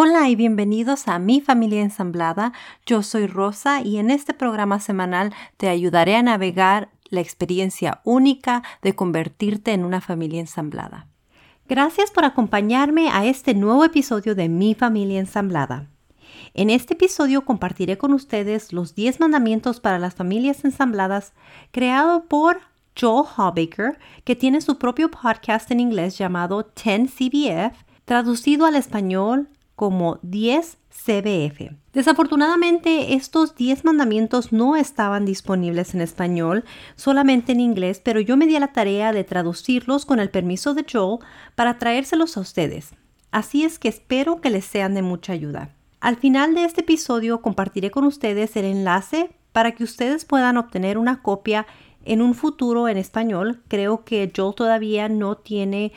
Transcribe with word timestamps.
Hola 0.00 0.28
y 0.28 0.36
bienvenidos 0.36 1.08
a 1.08 1.18
Mi 1.18 1.40
Familia 1.40 1.82
Ensamblada. 1.82 2.52
Yo 2.86 3.02
soy 3.02 3.26
Rosa 3.26 3.82
y 3.82 3.98
en 3.98 4.12
este 4.12 4.32
programa 4.32 4.78
semanal 4.78 5.34
te 5.56 5.68
ayudaré 5.68 6.14
a 6.14 6.22
navegar 6.22 6.90
la 7.08 7.20
experiencia 7.20 8.00
única 8.04 8.62
de 8.80 8.94
convertirte 8.94 9.72
en 9.72 9.84
una 9.84 10.00
familia 10.00 10.38
ensamblada. 10.38 11.08
Gracias 11.68 12.12
por 12.12 12.24
acompañarme 12.24 13.10
a 13.10 13.26
este 13.26 13.54
nuevo 13.54 13.84
episodio 13.84 14.36
de 14.36 14.48
Mi 14.48 14.76
Familia 14.76 15.18
Ensamblada. 15.18 15.88
En 16.54 16.70
este 16.70 16.94
episodio 16.94 17.44
compartiré 17.44 17.98
con 17.98 18.12
ustedes 18.12 18.72
los 18.72 18.94
10 18.94 19.18
mandamientos 19.18 19.80
para 19.80 19.98
las 19.98 20.14
familias 20.14 20.64
ensambladas 20.64 21.32
creado 21.72 22.26
por 22.26 22.60
Joel 22.96 23.26
Hawbaker, 23.26 23.98
que 24.22 24.36
tiene 24.36 24.60
su 24.60 24.78
propio 24.78 25.10
podcast 25.10 25.68
en 25.72 25.80
inglés 25.80 26.16
llamado 26.16 26.70
10 26.84 27.10
CBF, 27.10 27.76
traducido 28.04 28.64
al 28.64 28.76
español 28.76 29.48
como 29.78 30.18
10 30.22 30.76
CBF. 30.90 31.70
Desafortunadamente, 31.92 33.14
estos 33.14 33.54
10 33.54 33.84
mandamientos 33.84 34.52
no 34.52 34.74
estaban 34.74 35.24
disponibles 35.24 35.94
en 35.94 36.00
español, 36.00 36.64
solamente 36.96 37.52
en 37.52 37.60
inglés, 37.60 38.00
pero 38.04 38.18
yo 38.18 38.36
me 38.36 38.48
di 38.48 38.56
a 38.56 38.60
la 38.60 38.72
tarea 38.72 39.12
de 39.12 39.22
traducirlos 39.22 40.04
con 40.04 40.18
el 40.18 40.30
permiso 40.30 40.74
de 40.74 40.84
Joel 40.90 41.20
para 41.54 41.78
traérselos 41.78 42.36
a 42.36 42.40
ustedes. 42.40 42.90
Así 43.30 43.62
es 43.62 43.78
que 43.78 43.86
espero 43.86 44.40
que 44.40 44.50
les 44.50 44.64
sean 44.64 44.94
de 44.94 45.02
mucha 45.02 45.32
ayuda. 45.32 45.70
Al 46.00 46.16
final 46.16 46.56
de 46.56 46.64
este 46.64 46.80
episodio 46.80 47.40
compartiré 47.40 47.92
con 47.92 48.02
ustedes 48.02 48.56
el 48.56 48.64
enlace 48.64 49.30
para 49.52 49.76
que 49.76 49.84
ustedes 49.84 50.24
puedan 50.24 50.56
obtener 50.56 50.98
una 50.98 51.22
copia 51.22 51.68
en 52.04 52.20
un 52.20 52.34
futuro 52.34 52.88
en 52.88 52.96
español. 52.96 53.62
Creo 53.68 54.04
que 54.04 54.32
Joel 54.34 54.56
todavía 54.56 55.08
no 55.08 55.36
tiene 55.36 55.92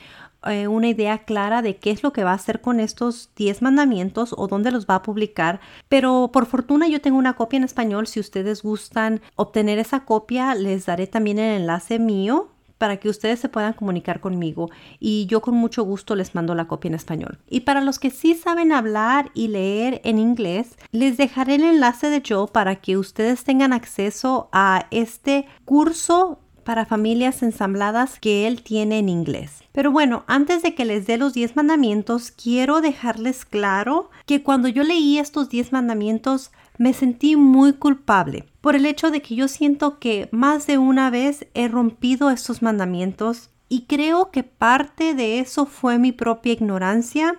eh, 0.48 0.68
una 0.68 0.88
idea 0.88 1.20
clara 1.20 1.62
de 1.62 1.78
qué 1.78 1.92
es 1.92 2.04
lo 2.04 2.14
que 2.14 2.24
va 2.24 2.32
a 2.32 2.36
hacer 2.36 2.62
con 2.62 2.80
estos 2.80 3.30
10 3.36 3.62
mandamientos 3.62 4.34
o 4.38 4.48
dónde 4.48 4.72
los 4.72 4.88
va 4.88 4.96
a 4.96 5.04
publicar, 5.04 5.60
pero 5.90 6.32
por 6.34 6.46
fortuna 6.46 6.88
yo 6.88 7.02
tengo 7.02 7.18
una 7.18 7.36
copia 7.36 7.58
en 7.58 7.64
español. 7.64 8.08
Si 8.08 8.20
ustedes 8.20 8.64
gustan 8.64 9.22
obtener 9.36 9.80
esa 9.80 10.06
copia, 10.06 10.56
les 10.56 10.86
daré 10.86 11.08
también 11.08 11.40
el 11.40 11.62
enlace 11.62 12.00
mío 12.00 12.50
para 12.82 12.98
que 12.98 13.10
ustedes 13.10 13.40
se 13.40 13.48
puedan 13.48 13.74
comunicar 13.74 14.22
conmigo 14.22 14.72
y 15.00 15.28
yo 15.28 15.40
con 15.42 15.54
mucho 15.54 15.84
gusto 15.84 16.16
les 16.16 16.34
mando 16.34 16.56
la 16.56 16.68
copia 16.68 16.90
en 16.90 16.96
español. 16.96 17.38
Y 17.48 17.60
para 17.60 17.82
los 17.82 18.00
que 18.00 18.10
sí 18.10 18.34
saben 18.34 18.72
hablar 18.72 19.30
y 19.36 19.50
leer 19.50 20.02
en 20.04 20.18
inglés, 20.18 20.76
les 20.92 21.16
dejaré 21.16 21.56
el 21.56 21.64
enlace 21.64 22.10
de 22.10 22.24
Joe 22.28 22.48
para 22.48 22.78
que 22.78 22.98
ustedes 22.98 23.44
tengan 23.44 23.72
acceso 23.72 24.50
a 24.52 24.88
este 24.90 25.46
curso 25.64 26.40
para 26.64 26.86
familias 26.86 27.44
ensambladas 27.44 28.20
que 28.20 28.48
él 28.48 28.62
tiene 28.62 29.00
en 29.00 29.10
inglés. 29.10 29.64
Pero 29.72 29.92
bueno, 29.92 30.24
antes 30.28 30.62
de 30.62 30.76
que 30.76 30.86
les 30.86 31.08
dé 31.08 31.18
los 31.18 31.34
10 31.34 31.56
mandamientos, 31.56 32.32
quiero 32.32 32.82
dejarles 32.82 33.46
claro 33.46 34.10
que 34.26 34.44
cuando 34.44 34.68
yo 34.68 34.84
leí 34.84 35.18
estos 35.18 35.50
10 35.50 35.72
mandamientos 35.72 36.52
me 36.78 36.94
sentí 36.94 37.36
muy 37.36 37.74
culpable 37.74 38.46
por 38.62 38.76
el 38.76 38.86
hecho 38.86 39.12
de 39.12 39.22
que 39.22 39.36
yo 39.36 39.48
siento 39.48 40.00
que 40.00 40.30
más 40.32 40.68
de 40.68 40.78
una 40.78 41.10
vez 41.10 41.48
he 41.54 41.68
rompido 41.68 42.30
estos 42.30 42.62
mandamientos 42.62 43.50
y 43.70 43.84
creo 43.84 44.32
que 44.32 44.44
parte 44.44 45.16
de 45.16 45.40
eso 45.40 45.66
fue 45.66 45.98
mi 45.98 46.12
propia 46.12 46.54
ignorancia 46.54 47.38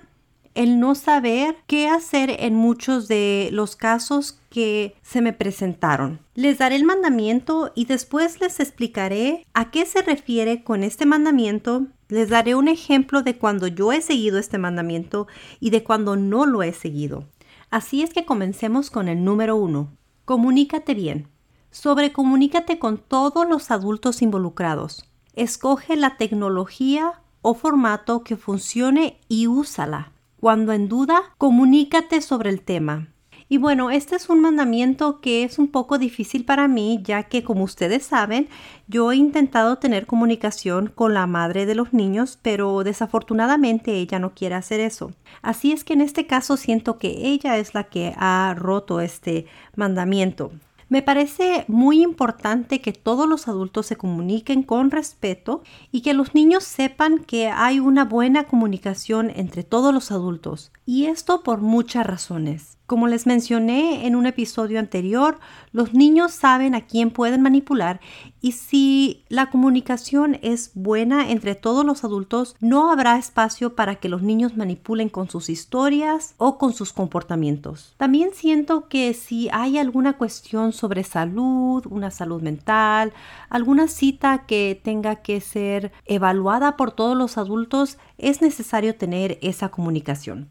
el 0.54 0.78
no 0.78 0.94
saber 0.94 1.56
qué 1.66 1.88
hacer 1.88 2.36
en 2.40 2.54
muchos 2.54 3.08
de 3.08 3.48
los 3.52 3.76
casos 3.76 4.38
que 4.50 4.96
se 5.02 5.22
me 5.22 5.32
presentaron. 5.32 6.20
Les 6.34 6.58
daré 6.58 6.76
el 6.76 6.84
mandamiento 6.84 7.72
y 7.74 7.86
después 7.86 8.40
les 8.40 8.60
explicaré 8.60 9.46
a 9.54 9.70
qué 9.70 9.86
se 9.86 10.02
refiere 10.02 10.62
con 10.62 10.82
este 10.82 11.06
mandamiento. 11.06 11.86
Les 12.08 12.28
daré 12.28 12.54
un 12.54 12.68
ejemplo 12.68 13.22
de 13.22 13.38
cuando 13.38 13.66
yo 13.66 13.92
he 13.92 14.02
seguido 14.02 14.38
este 14.38 14.58
mandamiento 14.58 15.26
y 15.60 15.70
de 15.70 15.82
cuando 15.82 16.16
no 16.16 16.44
lo 16.44 16.62
he 16.62 16.72
seguido. 16.72 17.24
Así 17.70 18.02
es 18.02 18.12
que 18.12 18.26
comencemos 18.26 18.90
con 18.90 19.08
el 19.08 19.24
número 19.24 19.56
uno. 19.56 19.96
Comunícate 20.26 20.94
bien. 20.94 21.28
Sobre 21.70 22.12
comunícate 22.12 22.78
con 22.78 22.98
todos 22.98 23.48
los 23.48 23.70
adultos 23.70 24.20
involucrados. 24.20 25.08
Escoge 25.34 25.96
la 25.96 26.18
tecnología 26.18 27.22
o 27.40 27.54
formato 27.54 28.22
que 28.22 28.36
funcione 28.36 29.18
y 29.28 29.46
úsala. 29.46 30.11
Cuando 30.42 30.72
en 30.72 30.88
duda, 30.88 31.22
comunícate 31.38 32.20
sobre 32.20 32.50
el 32.50 32.62
tema. 32.62 33.06
Y 33.48 33.58
bueno, 33.58 33.92
este 33.92 34.16
es 34.16 34.28
un 34.28 34.40
mandamiento 34.40 35.20
que 35.20 35.44
es 35.44 35.56
un 35.56 35.68
poco 35.68 35.98
difícil 35.98 36.44
para 36.44 36.66
mí, 36.66 37.00
ya 37.04 37.22
que 37.22 37.44
como 37.44 37.62
ustedes 37.62 38.02
saben, 38.02 38.48
yo 38.88 39.12
he 39.12 39.16
intentado 39.16 39.78
tener 39.78 40.04
comunicación 40.04 40.88
con 40.92 41.14
la 41.14 41.28
madre 41.28 41.64
de 41.64 41.76
los 41.76 41.92
niños, 41.92 42.40
pero 42.42 42.82
desafortunadamente 42.82 43.92
ella 43.92 44.18
no 44.18 44.34
quiere 44.34 44.56
hacer 44.56 44.80
eso. 44.80 45.12
Así 45.42 45.70
es 45.70 45.84
que 45.84 45.92
en 45.92 46.00
este 46.00 46.26
caso 46.26 46.56
siento 46.56 46.98
que 46.98 47.28
ella 47.28 47.56
es 47.58 47.72
la 47.72 47.84
que 47.84 48.12
ha 48.16 48.52
roto 48.58 49.00
este 49.00 49.46
mandamiento. 49.76 50.50
Me 50.92 51.00
parece 51.00 51.64
muy 51.68 52.02
importante 52.02 52.82
que 52.82 52.92
todos 52.92 53.26
los 53.26 53.48
adultos 53.48 53.86
se 53.86 53.96
comuniquen 53.96 54.62
con 54.62 54.90
respeto 54.90 55.62
y 55.90 56.02
que 56.02 56.12
los 56.12 56.34
niños 56.34 56.64
sepan 56.64 57.20
que 57.20 57.48
hay 57.48 57.80
una 57.80 58.04
buena 58.04 58.44
comunicación 58.44 59.32
entre 59.34 59.64
todos 59.64 59.94
los 59.94 60.12
adultos. 60.12 60.70
Y 60.84 61.06
esto 61.06 61.42
por 61.42 61.62
muchas 61.62 62.06
razones. 62.06 62.76
Como 62.86 63.06
les 63.06 63.26
mencioné 63.26 64.06
en 64.06 64.16
un 64.16 64.26
episodio 64.26 64.78
anterior, 64.78 65.38
los 65.70 65.94
niños 65.94 66.32
saben 66.32 66.74
a 66.74 66.82
quién 66.82 67.10
pueden 67.10 67.40
manipular 67.40 68.00
y 68.40 68.52
si 68.52 69.24
la 69.28 69.50
comunicación 69.50 70.38
es 70.42 70.72
buena 70.74 71.30
entre 71.30 71.54
todos 71.54 71.86
los 71.86 72.04
adultos, 72.04 72.56
no 72.60 72.90
habrá 72.90 73.16
espacio 73.16 73.76
para 73.76 73.94
que 73.94 74.08
los 74.08 74.22
niños 74.22 74.56
manipulen 74.56 75.08
con 75.08 75.30
sus 75.30 75.48
historias 75.48 76.34
o 76.38 76.58
con 76.58 76.74
sus 76.74 76.92
comportamientos. 76.92 77.94
También 77.96 78.30
siento 78.34 78.88
que 78.88 79.14
si 79.14 79.48
hay 79.52 79.78
alguna 79.78 80.18
cuestión 80.18 80.72
sobre 80.72 81.04
salud, 81.04 81.86
una 81.88 82.10
salud 82.10 82.42
mental, 82.42 83.12
alguna 83.48 83.86
cita 83.86 84.44
que 84.46 84.78
tenga 84.82 85.16
que 85.16 85.40
ser 85.40 85.92
evaluada 86.04 86.76
por 86.76 86.90
todos 86.90 87.16
los 87.16 87.38
adultos, 87.38 87.96
es 88.18 88.42
necesario 88.42 88.96
tener 88.96 89.38
esa 89.40 89.68
comunicación. 89.70 90.50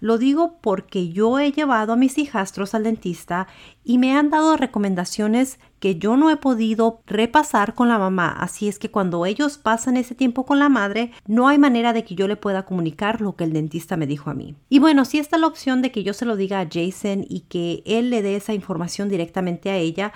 Lo 0.00 0.18
digo 0.18 0.58
porque 0.60 1.08
yo 1.08 1.38
he 1.38 1.52
llevado 1.52 1.94
a 1.94 1.96
mis 1.96 2.18
hijastros 2.18 2.74
al 2.74 2.84
dentista 2.84 3.46
y 3.82 3.98
me 3.98 4.16
han 4.16 4.28
dado 4.28 4.56
recomendaciones 4.56 5.58
que 5.80 5.96
yo 5.96 6.16
no 6.16 6.30
he 6.30 6.36
podido 6.36 7.00
repasar 7.06 7.74
con 7.74 7.88
la 7.88 7.98
mamá. 7.98 8.28
Así 8.28 8.68
es 8.68 8.78
que 8.78 8.90
cuando 8.90 9.24
ellos 9.24 9.56
pasan 9.56 9.96
ese 9.96 10.14
tiempo 10.14 10.44
con 10.44 10.58
la 10.58 10.68
madre, 10.68 11.12
no 11.26 11.48
hay 11.48 11.58
manera 11.58 11.92
de 11.92 12.04
que 12.04 12.14
yo 12.14 12.28
le 12.28 12.36
pueda 12.36 12.64
comunicar 12.64 13.20
lo 13.20 13.36
que 13.36 13.44
el 13.44 13.52
dentista 13.52 13.96
me 13.96 14.06
dijo 14.06 14.28
a 14.28 14.34
mí. 14.34 14.54
Y 14.68 14.78
bueno, 14.78 15.04
si 15.04 15.18
está 15.18 15.38
la 15.38 15.46
opción 15.46 15.80
de 15.82 15.92
que 15.92 16.02
yo 16.02 16.12
se 16.12 16.26
lo 16.26 16.36
diga 16.36 16.60
a 16.60 16.68
Jason 16.70 17.24
y 17.28 17.40
que 17.48 17.82
él 17.86 18.10
le 18.10 18.22
dé 18.22 18.36
esa 18.36 18.52
información 18.52 19.08
directamente 19.08 19.70
a 19.70 19.76
ella, 19.76 20.12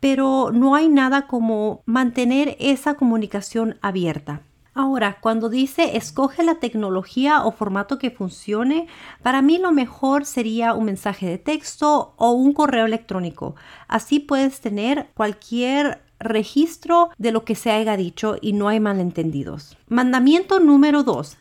pero 0.00 0.50
no 0.52 0.74
hay 0.74 0.88
nada 0.88 1.26
como 1.26 1.82
mantener 1.86 2.56
esa 2.58 2.94
comunicación 2.94 3.78
abierta. 3.82 4.42
Ahora, 4.74 5.18
cuando 5.20 5.50
dice 5.50 5.98
escoge 5.98 6.42
la 6.42 6.54
tecnología 6.54 7.44
o 7.44 7.52
formato 7.52 7.98
que 7.98 8.10
funcione, 8.10 8.86
para 9.22 9.42
mí 9.42 9.58
lo 9.58 9.70
mejor 9.70 10.24
sería 10.24 10.72
un 10.72 10.86
mensaje 10.86 11.26
de 11.26 11.36
texto 11.36 12.14
o 12.16 12.30
un 12.30 12.54
correo 12.54 12.86
electrónico. 12.86 13.54
Así 13.86 14.18
puedes 14.18 14.60
tener 14.60 15.10
cualquier 15.14 16.02
registro 16.18 17.10
de 17.18 17.32
lo 17.32 17.44
que 17.44 17.54
se 17.54 17.70
haya 17.70 17.96
dicho 17.98 18.36
y 18.40 18.54
no 18.54 18.68
hay 18.68 18.80
malentendidos. 18.80 19.76
Mandamiento 19.88 20.58
número 20.58 21.02
2. 21.02 21.36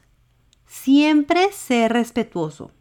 Siempre 0.66 1.52
sé 1.54 1.88
respetuoso. 1.88 2.72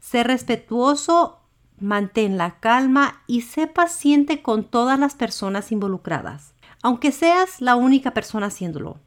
Sé 0.00 0.24
respetuoso, 0.24 1.40
mantén 1.78 2.36
la 2.36 2.58
calma 2.58 3.22
y 3.28 3.42
sé 3.42 3.68
paciente 3.68 4.42
con 4.42 4.64
todas 4.64 4.98
las 4.98 5.14
personas 5.14 5.70
involucradas, 5.70 6.54
aunque 6.82 7.12
seas 7.12 7.60
la 7.60 7.76
única 7.76 8.12
persona 8.12 8.46
haciéndolo. 8.46 8.98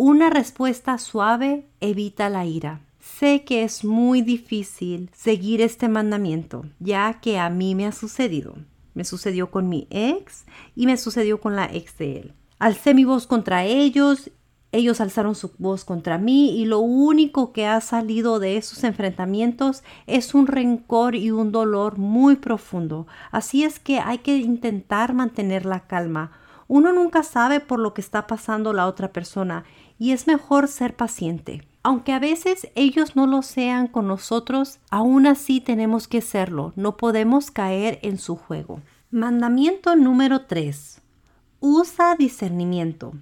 Una 0.00 0.30
respuesta 0.30 0.96
suave 0.96 1.66
evita 1.80 2.28
la 2.28 2.46
ira. 2.46 2.82
Sé 3.00 3.42
que 3.42 3.64
es 3.64 3.84
muy 3.84 4.22
difícil 4.22 5.10
seguir 5.12 5.60
este 5.60 5.88
mandamiento, 5.88 6.66
ya 6.78 7.14
que 7.14 7.40
a 7.40 7.50
mí 7.50 7.74
me 7.74 7.84
ha 7.84 7.90
sucedido. 7.90 8.54
Me 8.94 9.02
sucedió 9.02 9.50
con 9.50 9.68
mi 9.68 9.88
ex 9.90 10.44
y 10.76 10.86
me 10.86 10.96
sucedió 10.98 11.40
con 11.40 11.56
la 11.56 11.64
ex 11.64 11.98
de 11.98 12.20
él. 12.20 12.34
Alcé 12.60 12.94
mi 12.94 13.04
voz 13.04 13.26
contra 13.26 13.64
ellos, 13.64 14.30
ellos 14.70 15.00
alzaron 15.00 15.34
su 15.34 15.50
voz 15.58 15.84
contra 15.84 16.16
mí 16.16 16.56
y 16.56 16.64
lo 16.64 16.78
único 16.78 17.52
que 17.52 17.66
ha 17.66 17.80
salido 17.80 18.38
de 18.38 18.56
esos 18.56 18.84
enfrentamientos 18.84 19.82
es 20.06 20.32
un 20.32 20.46
rencor 20.46 21.16
y 21.16 21.32
un 21.32 21.50
dolor 21.50 21.98
muy 21.98 22.36
profundo. 22.36 23.08
Así 23.32 23.64
es 23.64 23.80
que 23.80 23.98
hay 23.98 24.18
que 24.18 24.36
intentar 24.36 25.12
mantener 25.12 25.66
la 25.66 25.88
calma. 25.88 26.30
Uno 26.68 26.92
nunca 26.92 27.22
sabe 27.22 27.60
por 27.60 27.80
lo 27.80 27.94
que 27.94 28.02
está 28.02 28.26
pasando 28.26 28.74
la 28.74 28.86
otra 28.86 29.10
persona 29.10 29.64
y 29.98 30.12
es 30.12 30.26
mejor 30.26 30.68
ser 30.68 30.96
paciente. 30.96 31.66
Aunque 31.82 32.12
a 32.12 32.18
veces 32.18 32.68
ellos 32.74 33.16
no 33.16 33.26
lo 33.26 33.42
sean 33.42 33.88
con 33.88 34.08
nosotros, 34.08 34.78
aún 34.90 35.26
así 35.26 35.60
tenemos 35.60 36.08
que 36.08 36.20
serlo, 36.20 36.72
no 36.76 36.96
podemos 36.96 37.50
caer 37.50 37.98
en 38.02 38.18
su 38.18 38.36
juego. 38.36 38.80
Mandamiento 39.10 39.96
número 39.96 40.42
3. 40.42 41.00
Usa 41.60 42.14
discernimiento. 42.16 43.14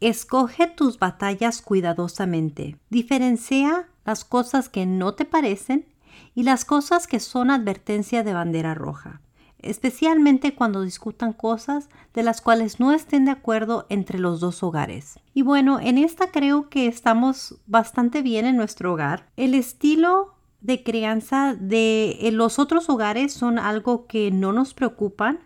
Escoge 0.00 0.66
tus 0.66 0.98
batallas 0.98 1.62
cuidadosamente. 1.62 2.76
Diferencia 2.90 3.88
las 4.04 4.24
cosas 4.24 4.68
que 4.68 4.86
no 4.86 5.14
te 5.14 5.24
parecen 5.24 5.86
y 6.34 6.42
las 6.42 6.64
cosas 6.64 7.06
que 7.06 7.20
son 7.20 7.50
advertencia 7.50 8.22
de 8.22 8.32
bandera 8.32 8.74
roja, 8.74 9.20
especialmente 9.62 10.54
cuando 10.54 10.82
discutan 10.82 11.32
cosas 11.32 11.88
de 12.14 12.22
las 12.22 12.40
cuales 12.40 12.80
no 12.80 12.92
estén 12.92 13.24
de 13.24 13.30
acuerdo 13.30 13.86
entre 13.88 14.18
los 14.18 14.40
dos 14.40 14.62
hogares. 14.62 15.18
Y 15.34 15.42
bueno, 15.42 15.80
en 15.80 15.98
esta 15.98 16.30
creo 16.30 16.68
que 16.68 16.86
estamos 16.86 17.56
bastante 17.66 18.22
bien 18.22 18.46
en 18.46 18.56
nuestro 18.56 18.92
hogar. 18.92 19.28
El 19.36 19.54
estilo 19.54 20.34
de 20.60 20.82
crianza 20.82 21.54
de 21.58 22.30
los 22.32 22.58
otros 22.58 22.88
hogares 22.88 23.32
son 23.32 23.58
algo 23.58 24.06
que 24.06 24.30
no 24.30 24.52
nos 24.52 24.74
preocupan. 24.74 25.40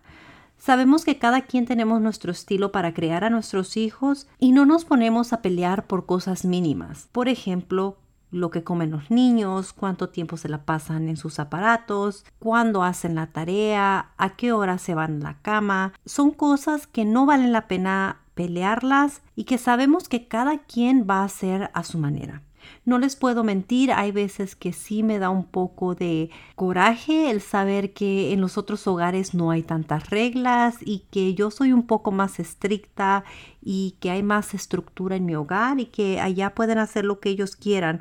Sabemos 0.59 1.05
que 1.05 1.19
cada 1.19 1.43
quien 1.43 1.67
tenemos 1.67 2.01
nuestro 2.01 2.33
estilo 2.33 2.73
para 2.73 2.95
crear 2.95 3.25
a 3.25 3.31
nuestros 3.31 3.77
hijos 3.77 4.27
y 4.39 4.53
no 4.53 4.67
nos 4.67 4.85
ponemos 4.85 5.33
a 5.33 5.43
pelear 5.43 5.87
por 5.87 6.07
cosas 6.07 6.45
mínimas. 6.45 7.09
Por 7.13 7.29
ejemplo, 7.29 7.99
lo 8.31 8.51
que 8.51 8.65
comen 8.65 8.91
los 8.91 9.11
niños, 9.11 9.73
cuánto 9.73 10.09
tiempo 10.09 10.37
se 10.37 10.49
la 10.49 10.65
pasan 10.65 11.09
en 11.09 11.17
sus 11.17 11.39
aparatos, 11.39 12.25
cuándo 12.39 12.83
hacen 12.83 13.15
la 13.15 13.29
tarea, 13.29 14.13
a 14.17 14.37
qué 14.37 14.53
hora 14.53 14.79
se 14.79 14.95
van 14.95 15.23
a 15.23 15.25
la 15.25 15.35
cama. 15.43 15.93
Son 16.05 16.31
cosas 16.31 16.87
que 16.87 17.05
no 17.05 17.27
valen 17.27 17.53
la 17.53 17.69
pena 17.69 18.21
pelearlas 18.35 19.23
y 19.35 19.45
que 19.45 19.59
sabemos 19.59 20.09
que 20.09 20.29
cada 20.29 20.59
quien 20.59 21.07
va 21.09 21.23
a 21.23 21.25
hacer 21.25 21.71
a 21.73 21.83
su 21.83 21.99
manera. 21.99 22.43
No 22.85 22.99
les 22.99 23.17
puedo 23.17 23.45
mentir, 23.45 23.93
hay 23.93 24.13
veces 24.13 24.55
que 24.57 24.73
sí 24.73 25.03
me 25.03 25.19
da 25.19 25.31
un 25.31 25.45
poco 25.45 25.95
de 25.95 26.31
coraje 26.55 27.31
el 27.31 27.41
saber 27.41 27.93
que 27.93 28.33
en 28.33 28.41
los 28.41 28.59
otros 28.59 28.87
hogares 28.87 29.35
no 29.35 29.51
hay 29.51 29.63
tantas 29.63 30.11
reglas 30.11 30.77
y 30.81 31.01
que 31.11 31.35
yo 31.35 31.51
soy 31.51 31.73
un 31.73 31.87
poco 31.87 32.13
más 32.13 32.39
estricta 32.39 33.25
y 33.63 33.97
que 34.01 34.11
hay 34.11 34.23
más 34.23 34.55
estructura 34.55 35.17
en 35.17 35.27
mi 35.27 35.35
hogar 35.35 35.81
y 35.81 35.87
que 35.87 36.21
allá 36.21 36.55
pueden 36.55 36.79
hacer 36.79 37.05
lo 37.05 37.21
que 37.21 37.31
ellos 37.31 37.57
quieran. 37.57 38.01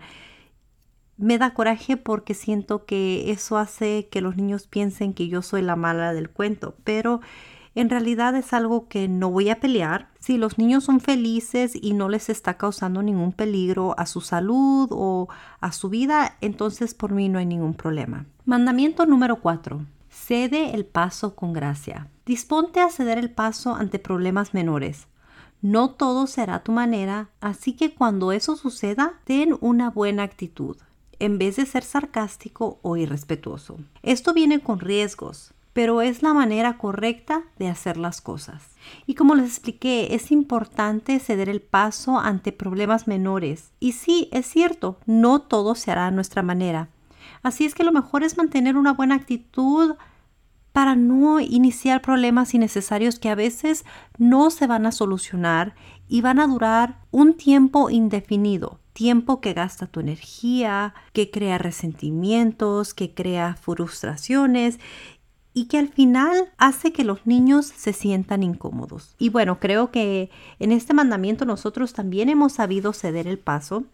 Me 1.17 1.37
da 1.37 1.53
coraje 1.53 1.97
porque 1.97 2.33
siento 2.33 2.85
que 2.85 3.31
eso 3.31 3.57
hace 3.57 4.07
que 4.11 4.21
los 4.21 4.35
niños 4.35 4.67
piensen 4.67 5.13
que 5.13 5.27
yo 5.27 5.41
soy 5.41 5.61
la 5.61 5.75
mala 5.75 6.13
del 6.13 6.29
cuento, 6.29 6.75
pero 6.83 7.21
en 7.75 7.89
realidad 7.89 8.35
es 8.35 8.53
algo 8.53 8.87
que 8.87 9.09
no 9.09 9.29
voy 9.29 9.49
a 9.49 9.59
pelear. 9.59 10.09
Si 10.19 10.37
los 10.37 10.57
niños 10.57 10.85
son 10.85 11.01
felices 11.01 11.73
y 11.75 11.93
no 11.93 12.07
les 12.07 12.29
está 12.29 12.55
causando 12.55 13.03
ningún 13.03 13.33
peligro 13.33 13.93
a 13.99 14.05
su 14.05 14.21
salud 14.21 14.87
o 14.91 15.27
a 15.59 15.73
su 15.73 15.89
vida, 15.89 16.37
entonces 16.39 16.93
por 16.93 17.11
mí 17.11 17.27
no 17.27 17.37
hay 17.37 17.45
ningún 17.45 17.73
problema. 17.73 18.25
Mandamiento 18.45 19.05
número 19.05 19.41
4. 19.41 19.85
Cede 20.09 20.73
el 20.73 20.85
paso 20.85 21.35
con 21.35 21.51
gracia. 21.51 22.07
Disponte 22.25 22.79
a 22.79 22.89
ceder 22.89 23.17
el 23.17 23.29
paso 23.29 23.75
ante 23.75 23.99
problemas 23.99 24.53
menores. 24.53 25.07
No 25.61 25.89
todo 25.89 26.27
será 26.27 26.63
tu 26.63 26.71
manera, 26.71 27.29
así 27.41 27.73
que 27.73 27.93
cuando 27.93 28.31
eso 28.31 28.55
suceda, 28.55 29.19
ten 29.25 29.57
una 29.59 29.89
buena 29.89 30.23
actitud, 30.23 30.77
en 31.19 31.37
vez 31.37 31.57
de 31.57 31.65
ser 31.65 31.83
sarcástico 31.83 32.79
o 32.83 32.97
irrespetuoso. 32.97 33.77
Esto 34.03 34.33
viene 34.33 34.59
con 34.59 34.79
riesgos 34.79 35.54
pero 35.75 36.01
es 36.01 36.23
la 36.23 36.33
manera 36.33 36.77
correcta 36.77 37.43
de 37.59 37.67
hacer 37.67 37.97
las 37.97 38.21
cosas. 38.21 38.63
Y 39.05 39.15
como 39.15 39.35
les 39.35 39.49
expliqué, 39.49 40.15
es 40.15 40.31
importante 40.31 41.19
ceder 41.19 41.49
el 41.49 41.61
paso 41.61 42.17
ante 42.17 42.53
problemas 42.53 43.09
menores. 43.09 43.73
Y 43.81 43.91
sí, 43.91 44.29
es 44.31 44.45
cierto, 44.45 44.99
no 45.05 45.41
todo 45.41 45.75
se 45.75 45.91
hará 45.91 46.07
a 46.07 46.11
nuestra 46.11 46.43
manera. 46.43 46.87
Así 47.43 47.65
es 47.65 47.75
que 47.75 47.83
lo 47.83 47.91
mejor 47.91 48.23
es 48.23 48.37
mantener 48.37 48.77
una 48.77 48.93
buena 48.93 49.15
actitud 49.15 49.95
para 50.71 50.95
no 50.95 51.41
iniciar 51.41 52.01
problemas 52.01 52.53
innecesarios 52.53 53.19
que 53.19 53.29
a 53.29 53.35
veces 53.35 53.83
no 54.17 54.51
se 54.51 54.67
van 54.67 54.85
a 54.85 54.93
solucionar 54.93 55.75
y 56.07 56.21
van 56.21 56.39
a 56.39 56.47
durar 56.47 57.01
un 57.11 57.33
tiempo 57.33 57.89
indefinido 57.89 58.79
tiempo 58.95 59.41
que 59.41 59.53
gasta 59.53 59.87
tu 59.87 59.99
energía, 59.99 60.93
que 61.11 61.29
crea 61.29 61.57
resentimientos, 61.57 62.93
que 62.93 63.13
crea 63.13 63.57
frustraciones 63.61 64.79
y 65.55 65.65
que 65.65 65.77
al 65.79 65.87
final 65.87 66.49
hace 66.57 66.91
que 66.91 67.05
los 67.05 67.25
niños 67.25 67.65
se 67.65 67.93
sientan 67.93 68.43
incómodos. 68.43 69.15
Y 69.17 69.29
bueno, 69.29 69.57
creo 69.61 69.89
que 69.89 70.29
en 70.59 70.73
este 70.73 70.93
mandamiento 70.93 71.45
nosotros 71.45 71.93
también 71.93 72.27
hemos 72.27 72.51
sabido 72.51 72.91
ceder 72.91 73.25
el 73.25 73.39
paso, 73.39 73.85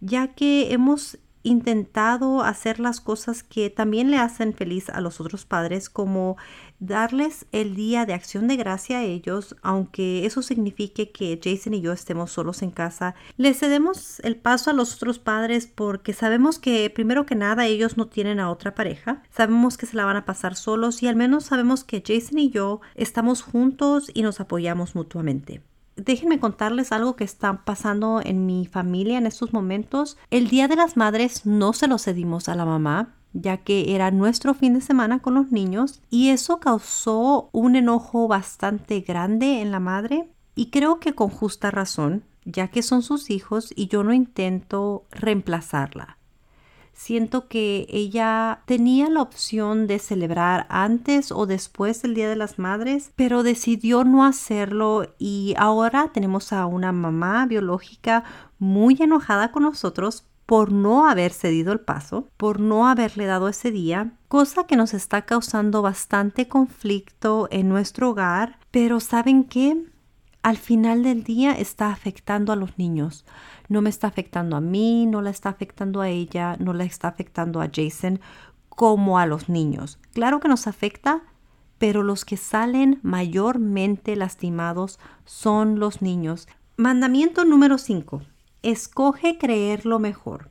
ya 0.00 0.28
que 0.28 0.70
hemos 0.74 1.18
intentado 1.42 2.42
hacer 2.42 2.78
las 2.78 3.00
cosas 3.00 3.42
que 3.42 3.70
también 3.70 4.10
le 4.10 4.18
hacen 4.18 4.52
feliz 4.52 4.90
a 4.90 5.00
los 5.00 5.18
otros 5.18 5.46
padres, 5.46 5.88
como 5.88 6.36
darles 6.80 7.46
el 7.52 7.74
día 7.74 8.06
de 8.06 8.14
acción 8.14 8.48
de 8.48 8.56
gracia 8.56 8.98
a 8.98 9.04
ellos, 9.04 9.56
aunque 9.62 10.26
eso 10.26 10.42
signifique 10.42 11.10
que 11.10 11.40
Jason 11.42 11.74
y 11.74 11.80
yo 11.80 11.92
estemos 11.92 12.30
solos 12.30 12.62
en 12.62 12.70
casa. 12.70 13.14
Les 13.36 13.58
cedemos 13.58 14.20
el 14.20 14.36
paso 14.36 14.70
a 14.70 14.74
los 14.74 14.94
otros 14.94 15.18
padres 15.18 15.66
porque 15.66 16.12
sabemos 16.12 16.58
que 16.58 16.90
primero 16.90 17.26
que 17.26 17.34
nada 17.34 17.66
ellos 17.66 17.96
no 17.96 18.06
tienen 18.06 18.40
a 18.40 18.50
otra 18.50 18.74
pareja, 18.74 19.22
sabemos 19.30 19.76
que 19.76 19.86
se 19.86 19.96
la 19.96 20.04
van 20.04 20.16
a 20.16 20.24
pasar 20.24 20.56
solos 20.56 21.02
y 21.02 21.08
al 21.08 21.16
menos 21.16 21.44
sabemos 21.44 21.84
que 21.84 22.02
Jason 22.06 22.38
y 22.38 22.50
yo 22.50 22.80
estamos 22.94 23.42
juntos 23.42 24.10
y 24.14 24.22
nos 24.22 24.40
apoyamos 24.40 24.94
mutuamente 24.94 25.62
déjenme 25.96 26.38
contarles 26.38 26.92
algo 26.92 27.16
que 27.16 27.24
está 27.24 27.64
pasando 27.64 28.20
en 28.24 28.46
mi 28.46 28.66
familia 28.66 29.18
en 29.18 29.26
estos 29.26 29.52
momentos. 29.52 30.16
El 30.30 30.48
Día 30.48 30.68
de 30.68 30.76
las 30.76 30.96
Madres 30.96 31.44
no 31.44 31.72
se 31.72 31.88
lo 31.88 31.98
cedimos 31.98 32.48
a 32.48 32.54
la 32.54 32.64
mamá 32.64 33.17
ya 33.32 33.58
que 33.58 33.94
era 33.94 34.10
nuestro 34.10 34.54
fin 34.54 34.74
de 34.74 34.80
semana 34.80 35.20
con 35.20 35.34
los 35.34 35.52
niños 35.52 36.00
y 36.10 36.30
eso 36.30 36.60
causó 36.60 37.50
un 37.52 37.76
enojo 37.76 38.28
bastante 38.28 39.00
grande 39.00 39.60
en 39.60 39.70
la 39.70 39.80
madre 39.80 40.28
y 40.54 40.70
creo 40.70 40.98
que 40.98 41.14
con 41.14 41.28
justa 41.28 41.70
razón, 41.70 42.24
ya 42.44 42.68
que 42.68 42.82
son 42.82 43.02
sus 43.02 43.30
hijos 43.30 43.72
y 43.76 43.88
yo 43.88 44.02
no 44.02 44.12
intento 44.12 45.04
reemplazarla. 45.10 46.18
Siento 46.98 47.46
que 47.46 47.86
ella 47.90 48.62
tenía 48.66 49.08
la 49.08 49.22
opción 49.22 49.86
de 49.86 50.00
celebrar 50.00 50.66
antes 50.68 51.30
o 51.30 51.46
después 51.46 52.02
del 52.02 52.14
Día 52.14 52.28
de 52.28 52.34
las 52.34 52.58
Madres, 52.58 53.12
pero 53.14 53.44
decidió 53.44 54.02
no 54.02 54.24
hacerlo 54.24 55.14
y 55.16 55.54
ahora 55.58 56.10
tenemos 56.12 56.52
a 56.52 56.66
una 56.66 56.90
mamá 56.90 57.46
biológica 57.46 58.24
muy 58.58 58.96
enojada 58.98 59.52
con 59.52 59.62
nosotros 59.62 60.24
por 60.48 60.72
no 60.72 61.06
haber 61.06 61.30
cedido 61.30 61.72
el 61.72 61.80
paso, 61.80 62.30
por 62.38 62.58
no 62.58 62.88
haberle 62.88 63.26
dado 63.26 63.48
ese 63.48 63.70
día, 63.70 64.14
cosa 64.26 64.64
que 64.64 64.76
nos 64.76 64.94
está 64.94 65.22
causando 65.22 65.82
bastante 65.82 66.48
conflicto 66.48 67.48
en 67.50 67.68
nuestro 67.68 68.08
hogar, 68.10 68.58
pero 68.70 68.98
¿saben 68.98 69.44
qué? 69.44 69.84
Al 70.42 70.56
final 70.56 71.02
del 71.02 71.22
día 71.22 71.52
está 71.52 71.90
afectando 71.90 72.52
a 72.52 72.56
los 72.56 72.78
niños 72.78 73.24
no 73.68 73.82
me 73.82 73.90
está 73.90 74.08
afectando 74.08 74.56
a 74.56 74.60
mí, 74.60 75.06
no 75.06 75.22
la 75.22 75.30
está 75.30 75.50
afectando 75.50 76.00
a 76.00 76.08
ella, 76.08 76.56
no 76.58 76.72
la 76.72 76.84
está 76.84 77.08
afectando 77.08 77.60
a 77.60 77.70
Jason 77.72 78.20
como 78.68 79.18
a 79.18 79.26
los 79.26 79.48
niños. 79.48 79.98
Claro 80.12 80.40
que 80.40 80.48
nos 80.48 80.66
afecta, 80.66 81.22
pero 81.78 82.02
los 82.02 82.24
que 82.24 82.36
salen 82.36 82.98
mayormente 83.02 84.16
lastimados 84.16 84.98
son 85.24 85.78
los 85.78 86.02
niños. 86.02 86.48
Mandamiento 86.76 87.44
número 87.44 87.78
5. 87.78 88.22
Escoge 88.62 89.38
creer 89.38 89.86
lo 89.86 89.98
mejor. 89.98 90.50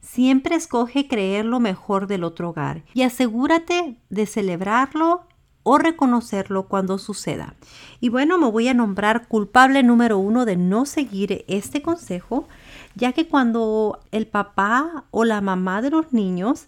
Siempre 0.00 0.56
escoge 0.56 1.08
creer 1.08 1.44
lo 1.44 1.60
mejor 1.60 2.06
del 2.06 2.24
otro 2.24 2.50
hogar 2.50 2.84
y 2.94 3.02
asegúrate 3.02 3.96
de 4.08 4.26
celebrarlo 4.26 5.26
o 5.62 5.78
reconocerlo 5.78 6.68
cuando 6.68 6.98
suceda. 6.98 7.54
Y 8.00 8.08
bueno, 8.08 8.38
me 8.38 8.50
voy 8.50 8.68
a 8.68 8.74
nombrar 8.74 9.28
culpable 9.28 9.82
número 9.82 10.18
uno 10.18 10.44
de 10.44 10.56
no 10.56 10.86
seguir 10.86 11.44
este 11.48 11.82
consejo, 11.82 12.48
ya 12.94 13.12
que 13.12 13.28
cuando 13.28 14.00
el 14.10 14.26
papá 14.26 15.04
o 15.10 15.24
la 15.24 15.40
mamá 15.40 15.82
de 15.82 15.90
los 15.90 16.12
niños 16.12 16.66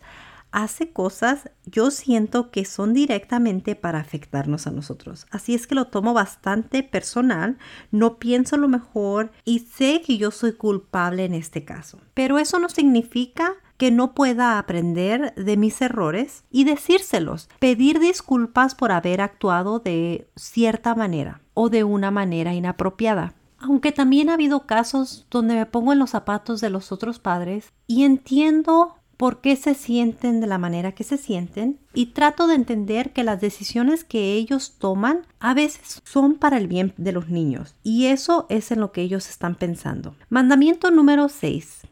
hace 0.53 0.93
cosas, 0.93 1.51
yo 1.65 1.91
siento 1.91 2.51
que 2.51 2.65
son 2.65 2.93
directamente 2.93 3.75
para 3.75 3.99
afectarnos 3.99 4.67
a 4.67 4.71
nosotros. 4.71 5.27
Así 5.31 5.55
es 5.55 5.67
que 5.67 5.75
lo 5.75 5.87
tomo 5.87 6.15
bastante 6.15 6.83
personal, 6.83 7.59
no 7.91 8.19
pienso 8.19 8.57
lo 8.57 8.69
mejor 8.69 9.33
y 9.45 9.61
sé 9.61 10.03
que 10.07 10.19
yo 10.19 10.31
soy 10.31 10.53
culpable 10.53 11.25
en 11.25 11.35
este 11.35 11.65
caso. 11.65 11.99
Pero 12.15 12.39
eso 12.39 12.59
no 12.59 12.69
significa 12.69 13.55
que 13.79 13.91
no 13.91 14.15
pueda 14.15 14.59
aprender 14.59 15.35
de 15.35 15.57
mis 15.57 15.81
errores 15.83 16.45
y 16.51 16.65
decírselos, 16.65 17.49
pedir 17.59 17.99
disculpas 17.99 18.77
por 18.77 18.93
haber 18.93 19.21
actuado 19.21 19.81
de 19.81 20.31
cierta 20.37 20.95
manera 20.95 21.41
o 21.55 21.69
de 21.69 21.83
una 21.83 22.11
manera 22.11 22.55
inapropiada. 22.55 23.35
Aunque 23.59 23.93
también 23.93 24.29
ha 24.29 24.35
habido 24.35 24.67
casos 24.67 25.27
donde 25.31 25.55
me 25.55 25.67
pongo 25.67 25.93
en 25.93 25.99
los 25.99 26.11
zapatos 26.11 26.61
de 26.61 26.71
los 26.71 26.93
otros 26.93 27.19
padres 27.19 27.73
y 27.87 28.05
entiendo 28.05 28.97
por 29.17 29.41
qué 29.41 29.57
se 29.57 29.75
sienten 29.75 30.41
de 30.41 30.47
la 30.47 30.59
manera 30.59 30.93
que 30.93 31.05
se 31.05 31.17
sienten 31.17 31.79
y 31.95 32.07
trato 32.07 32.47
de 32.47 32.55
entender 32.55 33.13
que 33.13 33.25
las 33.25 33.41
decisiones 33.41 34.05
que 34.05 34.35
ellos 34.35 34.77
toman 34.79 35.27
a 35.41 35.55
veces 35.55 36.03
son 36.05 36.35
para 36.35 36.57
el 36.57 36.67
bien 36.67 36.95
de 36.97 37.13
los 37.13 37.29
niños 37.29 37.75
y 37.83 38.07
eso 38.07 38.47
es 38.49 38.71
en 38.71 38.81
lo 38.81 38.93
que 38.93 39.03
ellos 39.03 39.29
están 39.29 39.55
pensando. 39.55 40.15
Mandamiento 40.29 40.91
número 40.91 41.29
6. 41.29 41.83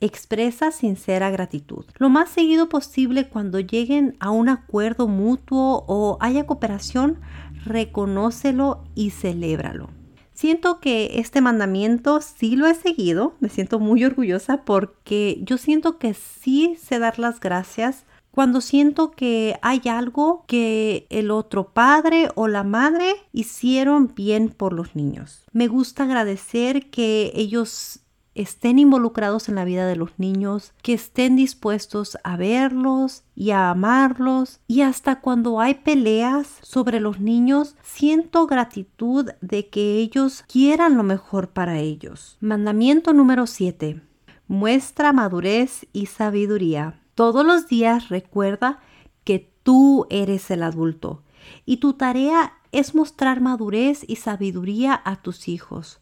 Expresa 0.00 0.70
sincera 0.70 1.28
gratitud. 1.30 1.84
Lo 1.98 2.08
más 2.08 2.28
seguido 2.28 2.68
posible 2.68 3.28
cuando 3.28 3.58
lleguen 3.58 4.16
a 4.20 4.30
un 4.30 4.48
acuerdo 4.48 5.08
mutuo 5.08 5.84
o 5.88 6.18
haya 6.20 6.46
cooperación, 6.46 7.18
reconócelo 7.64 8.84
y 8.94 9.10
celébralo. 9.10 9.97
Siento 10.38 10.78
que 10.78 11.18
este 11.18 11.40
mandamiento 11.40 12.20
sí 12.20 12.54
lo 12.54 12.68
he 12.68 12.74
seguido, 12.76 13.34
me 13.40 13.48
siento 13.48 13.80
muy 13.80 14.04
orgullosa 14.04 14.62
porque 14.64 15.40
yo 15.42 15.58
siento 15.58 15.98
que 15.98 16.14
sí 16.14 16.76
sé 16.80 17.00
dar 17.00 17.18
las 17.18 17.40
gracias 17.40 18.04
cuando 18.30 18.60
siento 18.60 19.10
que 19.10 19.58
hay 19.62 19.82
algo 19.90 20.44
que 20.46 21.08
el 21.10 21.32
otro 21.32 21.72
padre 21.72 22.28
o 22.36 22.46
la 22.46 22.62
madre 22.62 23.16
hicieron 23.32 24.14
bien 24.14 24.50
por 24.50 24.74
los 24.74 24.94
niños. 24.94 25.42
Me 25.50 25.66
gusta 25.66 26.04
agradecer 26.04 26.88
que 26.88 27.32
ellos 27.34 27.98
estén 28.38 28.78
involucrados 28.78 29.48
en 29.48 29.56
la 29.56 29.64
vida 29.64 29.84
de 29.86 29.96
los 29.96 30.16
niños, 30.16 30.72
que 30.80 30.94
estén 30.94 31.34
dispuestos 31.34 32.16
a 32.22 32.36
verlos 32.36 33.24
y 33.34 33.50
a 33.50 33.68
amarlos. 33.68 34.60
Y 34.68 34.82
hasta 34.82 35.20
cuando 35.20 35.60
hay 35.60 35.74
peleas 35.74 36.46
sobre 36.62 37.00
los 37.00 37.18
niños, 37.18 37.74
siento 37.82 38.46
gratitud 38.46 39.30
de 39.40 39.68
que 39.68 39.98
ellos 39.98 40.44
quieran 40.46 40.96
lo 40.96 41.02
mejor 41.02 41.50
para 41.50 41.80
ellos. 41.80 42.38
Mandamiento 42.40 43.12
número 43.12 43.48
7. 43.48 44.02
Muestra 44.46 45.12
madurez 45.12 45.86
y 45.92 46.06
sabiduría. 46.06 47.00
Todos 47.16 47.44
los 47.44 47.66
días 47.66 48.08
recuerda 48.08 48.78
que 49.24 49.52
tú 49.64 50.06
eres 50.10 50.50
el 50.52 50.62
adulto 50.62 51.24
y 51.66 51.78
tu 51.78 51.94
tarea 51.94 52.54
es 52.70 52.94
mostrar 52.94 53.40
madurez 53.40 54.04
y 54.06 54.16
sabiduría 54.16 55.00
a 55.04 55.16
tus 55.16 55.48
hijos. 55.48 56.00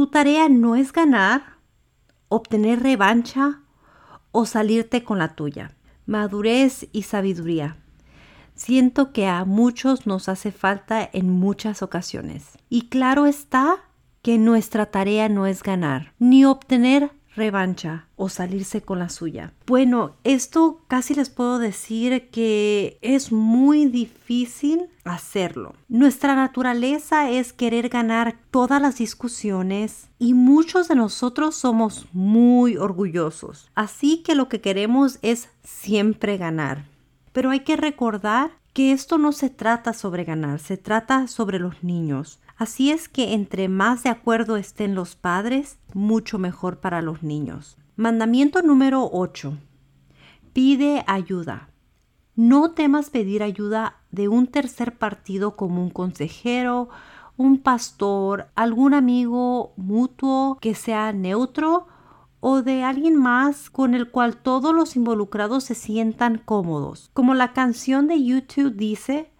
Tu 0.00 0.06
tarea 0.06 0.48
no 0.48 0.76
es 0.76 0.94
ganar, 0.94 1.58
obtener 2.30 2.82
revancha 2.82 3.60
o 4.32 4.46
salirte 4.46 5.04
con 5.04 5.18
la 5.18 5.34
tuya. 5.34 5.76
Madurez 6.06 6.88
y 6.90 7.02
sabiduría. 7.02 7.76
Siento 8.54 9.12
que 9.12 9.26
a 9.26 9.44
muchos 9.44 10.06
nos 10.06 10.30
hace 10.30 10.52
falta 10.52 11.06
en 11.12 11.28
muchas 11.28 11.82
ocasiones. 11.82 12.56
Y 12.70 12.88
claro 12.88 13.26
está 13.26 13.76
que 14.22 14.38
nuestra 14.38 14.86
tarea 14.86 15.28
no 15.28 15.44
es 15.46 15.62
ganar, 15.62 16.14
ni 16.18 16.46
obtener 16.46 17.12
revancha 17.34 18.06
o 18.16 18.28
salirse 18.28 18.82
con 18.82 18.98
la 18.98 19.08
suya. 19.08 19.52
Bueno, 19.66 20.14
esto 20.24 20.80
casi 20.88 21.14
les 21.14 21.30
puedo 21.30 21.58
decir 21.58 22.28
que 22.30 22.98
es 23.02 23.32
muy 23.32 23.86
difícil 23.86 24.88
hacerlo. 25.04 25.74
Nuestra 25.88 26.34
naturaleza 26.34 27.30
es 27.30 27.52
querer 27.52 27.88
ganar 27.88 28.36
todas 28.50 28.80
las 28.80 28.98
discusiones 28.98 30.08
y 30.18 30.34
muchos 30.34 30.88
de 30.88 30.96
nosotros 30.96 31.54
somos 31.54 32.06
muy 32.12 32.76
orgullosos. 32.76 33.70
Así 33.74 34.22
que 34.22 34.34
lo 34.34 34.48
que 34.48 34.60
queremos 34.60 35.18
es 35.22 35.48
siempre 35.62 36.36
ganar. 36.36 36.84
Pero 37.32 37.50
hay 37.50 37.60
que 37.60 37.76
recordar 37.76 38.50
que 38.72 38.92
esto 38.92 39.18
no 39.18 39.32
se 39.32 39.50
trata 39.50 39.92
sobre 39.92 40.24
ganar, 40.24 40.60
se 40.60 40.76
trata 40.76 41.26
sobre 41.26 41.58
los 41.58 41.82
niños. 41.82 42.38
Así 42.60 42.90
es 42.90 43.08
que 43.08 43.32
entre 43.32 43.68
más 43.68 44.02
de 44.02 44.10
acuerdo 44.10 44.58
estén 44.58 44.94
los 44.94 45.16
padres, 45.16 45.78
mucho 45.94 46.38
mejor 46.38 46.78
para 46.78 47.00
los 47.00 47.22
niños. 47.22 47.78
Mandamiento 47.96 48.60
número 48.60 49.08
8. 49.10 49.56
Pide 50.52 51.02
ayuda. 51.06 51.70
No 52.36 52.72
temas 52.72 53.08
pedir 53.08 53.42
ayuda 53.42 54.02
de 54.10 54.28
un 54.28 54.46
tercer 54.46 54.98
partido 54.98 55.56
como 55.56 55.82
un 55.82 55.88
consejero, 55.88 56.90
un 57.38 57.60
pastor, 57.60 58.48
algún 58.56 58.92
amigo 58.92 59.72
mutuo 59.78 60.58
que 60.60 60.74
sea 60.74 61.14
neutro 61.14 61.86
o 62.40 62.60
de 62.60 62.84
alguien 62.84 63.16
más 63.16 63.70
con 63.70 63.94
el 63.94 64.10
cual 64.10 64.36
todos 64.36 64.74
los 64.74 64.96
involucrados 64.96 65.64
se 65.64 65.74
sientan 65.74 66.36
cómodos. 66.36 67.08
Como 67.14 67.32
la 67.32 67.54
canción 67.54 68.06
de 68.06 68.22
YouTube 68.22 68.74
dice, 68.76 69.30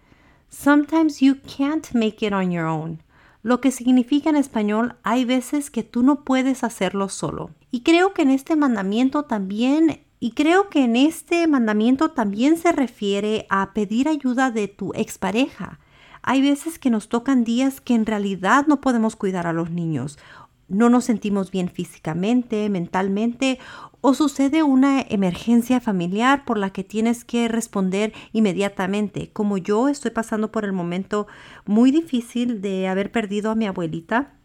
Sometimes 0.48 1.20
you 1.20 1.36
can't 1.42 1.86
make 1.92 2.26
it 2.26 2.32
on 2.32 2.50
your 2.50 2.64
own 2.64 3.02
lo 3.42 3.60
que 3.60 3.70
significa 3.70 4.30
en 4.30 4.36
español 4.36 4.96
hay 5.02 5.24
veces 5.24 5.70
que 5.70 5.82
tú 5.82 6.02
no 6.02 6.24
puedes 6.24 6.64
hacerlo 6.64 7.08
solo. 7.08 7.50
Y 7.70 7.80
creo 7.80 8.12
que 8.12 8.22
en 8.22 8.30
este 8.30 8.56
mandamiento 8.56 9.24
también 9.24 10.00
y 10.22 10.32
creo 10.32 10.68
que 10.68 10.84
en 10.84 10.96
este 10.96 11.46
mandamiento 11.46 12.10
también 12.10 12.58
se 12.58 12.72
refiere 12.72 13.46
a 13.48 13.72
pedir 13.72 14.06
ayuda 14.06 14.50
de 14.50 14.68
tu 14.68 14.92
expareja. 14.94 15.80
Hay 16.22 16.42
veces 16.42 16.78
que 16.78 16.90
nos 16.90 17.08
tocan 17.08 17.42
días 17.42 17.80
que 17.80 17.94
en 17.94 18.04
realidad 18.04 18.66
no 18.66 18.82
podemos 18.82 19.16
cuidar 19.16 19.46
a 19.46 19.54
los 19.54 19.70
niños. 19.70 20.18
No 20.70 20.88
nos 20.88 21.04
sentimos 21.04 21.50
bien 21.50 21.68
físicamente, 21.68 22.70
mentalmente 22.70 23.58
o 24.00 24.14
sucede 24.14 24.62
una 24.62 25.02
emergencia 25.02 25.80
familiar 25.80 26.44
por 26.44 26.56
la 26.56 26.70
que 26.70 26.84
tienes 26.84 27.24
que 27.24 27.48
responder 27.48 28.12
inmediatamente. 28.32 29.30
Como 29.32 29.58
yo 29.58 29.88
estoy 29.88 30.12
pasando 30.12 30.52
por 30.52 30.64
el 30.64 30.72
momento 30.72 31.26
muy 31.66 31.90
difícil 31.90 32.62
de 32.62 32.88
haber 32.88 33.10
perdido 33.12 33.50
a 33.50 33.56
mi 33.56 33.66
abuelita 33.66 34.39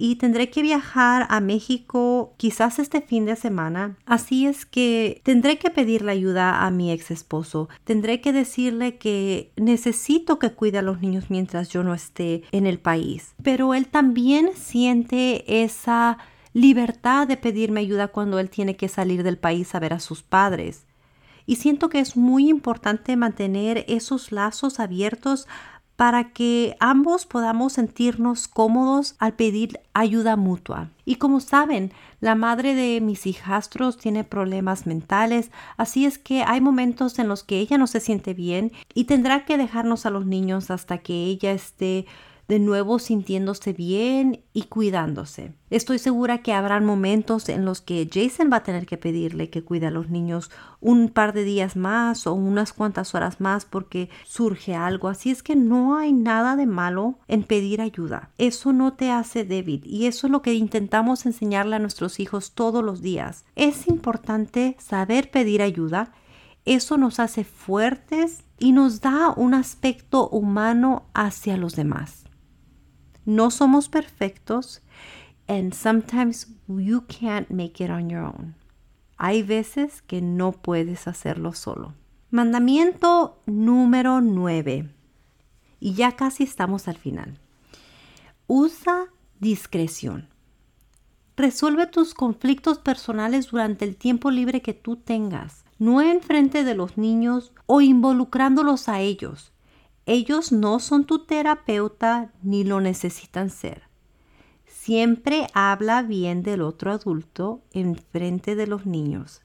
y 0.00 0.14
tendré 0.16 0.48
que 0.48 0.62
viajar 0.62 1.26
a 1.28 1.40
México 1.40 2.32
quizás 2.36 2.78
este 2.78 3.00
fin 3.02 3.26
de 3.26 3.34
semana. 3.34 3.96
Así 4.06 4.46
es 4.46 4.64
que 4.64 5.20
tendré 5.24 5.58
que 5.58 5.70
pedirle 5.70 6.12
ayuda 6.12 6.64
a 6.64 6.70
mi 6.70 6.92
ex 6.92 7.10
esposo. 7.10 7.68
Tendré 7.82 8.20
que 8.20 8.32
decirle 8.32 8.96
que 8.96 9.50
necesito 9.56 10.38
que 10.38 10.52
cuide 10.52 10.78
a 10.78 10.82
los 10.82 11.00
niños 11.00 11.30
mientras 11.30 11.68
yo 11.68 11.82
no 11.82 11.94
esté 11.94 12.44
en 12.52 12.68
el 12.68 12.78
país. 12.78 13.34
Pero 13.42 13.74
él 13.74 13.88
también 13.88 14.50
siente 14.54 15.64
esa 15.64 16.18
libertad 16.52 17.26
de 17.26 17.36
pedirme 17.36 17.80
ayuda 17.80 18.06
cuando 18.06 18.38
él 18.38 18.50
tiene 18.50 18.76
que 18.76 18.88
salir 18.88 19.24
del 19.24 19.36
país 19.36 19.74
a 19.74 19.80
ver 19.80 19.94
a 19.94 20.00
sus 20.00 20.22
padres. 20.22 20.84
Y 21.44 21.56
siento 21.56 21.88
que 21.88 21.98
es 21.98 22.16
muy 22.16 22.48
importante 22.48 23.16
mantener 23.16 23.84
esos 23.88 24.30
lazos 24.30 24.78
abiertos 24.78 25.48
para 25.98 26.30
que 26.30 26.76
ambos 26.78 27.26
podamos 27.26 27.72
sentirnos 27.72 28.46
cómodos 28.46 29.16
al 29.18 29.34
pedir 29.34 29.80
ayuda 29.94 30.36
mutua. 30.36 30.90
Y 31.04 31.16
como 31.16 31.40
saben, 31.40 31.90
la 32.20 32.36
madre 32.36 32.76
de 32.76 33.00
mis 33.00 33.26
hijastros 33.26 33.96
tiene 33.96 34.22
problemas 34.22 34.86
mentales, 34.86 35.50
así 35.76 36.06
es 36.06 36.16
que 36.16 36.44
hay 36.44 36.60
momentos 36.60 37.18
en 37.18 37.26
los 37.26 37.42
que 37.42 37.58
ella 37.58 37.78
no 37.78 37.88
se 37.88 37.98
siente 37.98 38.32
bien 38.32 38.70
y 38.94 39.04
tendrá 39.04 39.44
que 39.44 39.58
dejarnos 39.58 40.06
a 40.06 40.10
los 40.10 40.24
niños 40.24 40.70
hasta 40.70 40.98
que 40.98 41.14
ella 41.14 41.50
esté 41.50 42.06
de 42.48 42.58
nuevo 42.58 42.98
sintiéndose 42.98 43.74
bien 43.74 44.42
y 44.54 44.62
cuidándose. 44.64 45.52
Estoy 45.68 45.98
segura 45.98 46.38
que 46.38 46.54
habrán 46.54 46.86
momentos 46.86 47.50
en 47.50 47.66
los 47.66 47.82
que 47.82 48.08
Jason 48.10 48.48
va 48.50 48.56
a 48.56 48.62
tener 48.62 48.86
que 48.86 48.96
pedirle 48.96 49.50
que 49.50 49.62
cuide 49.62 49.88
a 49.88 49.90
los 49.90 50.08
niños 50.08 50.50
un 50.80 51.10
par 51.10 51.34
de 51.34 51.44
días 51.44 51.76
más 51.76 52.26
o 52.26 52.32
unas 52.32 52.72
cuantas 52.72 53.14
horas 53.14 53.38
más 53.42 53.66
porque 53.66 54.08
surge 54.24 54.74
algo. 54.74 55.08
Así 55.08 55.30
es 55.30 55.42
que 55.42 55.56
no 55.56 55.98
hay 55.98 56.14
nada 56.14 56.56
de 56.56 56.64
malo 56.64 57.18
en 57.28 57.42
pedir 57.42 57.82
ayuda. 57.82 58.30
Eso 58.38 58.72
no 58.72 58.94
te 58.94 59.10
hace 59.10 59.44
débil 59.44 59.82
y 59.84 60.06
eso 60.06 60.26
es 60.26 60.30
lo 60.30 60.40
que 60.40 60.54
intentamos 60.54 61.26
enseñarle 61.26 61.76
a 61.76 61.80
nuestros 61.80 62.18
hijos 62.18 62.52
todos 62.52 62.82
los 62.82 63.02
días. 63.02 63.44
Es 63.56 63.86
importante 63.88 64.74
saber 64.78 65.30
pedir 65.30 65.60
ayuda. 65.60 66.12
Eso 66.64 66.96
nos 66.96 67.20
hace 67.20 67.44
fuertes 67.44 68.42
y 68.58 68.72
nos 68.72 69.02
da 69.02 69.34
un 69.36 69.52
aspecto 69.52 70.30
humano 70.30 71.04
hacia 71.12 71.58
los 71.58 71.76
demás. 71.76 72.27
No 73.28 73.50
somos 73.50 73.90
perfectos 73.90 74.80
and 75.48 75.74
sometimes 75.74 76.46
you 76.66 77.02
can't 77.02 77.50
make 77.50 77.84
it 77.84 77.90
on 77.90 78.08
your 78.08 78.22
own. 78.22 78.54
Hay 79.18 79.42
veces 79.42 80.00
que 80.00 80.22
no 80.22 80.52
puedes 80.52 81.06
hacerlo 81.06 81.52
solo. 81.52 81.92
Mandamiento 82.30 83.42
número 83.44 84.22
9. 84.22 84.88
Y 85.78 85.92
ya 85.92 86.12
casi 86.12 86.44
estamos 86.44 86.88
al 86.88 86.96
final. 86.96 87.38
Usa 88.46 89.08
discreción. 89.40 90.30
Resuelve 91.36 91.86
tus 91.86 92.14
conflictos 92.14 92.78
personales 92.78 93.50
durante 93.50 93.84
el 93.84 93.96
tiempo 93.96 94.30
libre 94.30 94.62
que 94.62 94.72
tú 94.72 94.96
tengas, 94.96 95.66
no 95.78 96.00
en 96.00 96.22
frente 96.22 96.64
de 96.64 96.74
los 96.74 96.96
niños 96.96 97.52
o 97.66 97.82
involucrándolos 97.82 98.88
a 98.88 99.00
ellos. 99.00 99.52
Ellos 100.10 100.52
no 100.52 100.80
son 100.80 101.04
tu 101.04 101.26
terapeuta 101.26 102.32
ni 102.42 102.64
lo 102.64 102.80
necesitan 102.80 103.50
ser. 103.50 103.82
Siempre 104.64 105.48
habla 105.52 106.00
bien 106.00 106.42
del 106.42 106.62
otro 106.62 106.92
adulto 106.92 107.60
en 107.72 107.94
frente 107.94 108.56
de 108.56 108.66
los 108.66 108.86
niños. 108.86 109.42